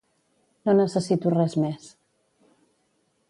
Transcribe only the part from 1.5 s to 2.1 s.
més.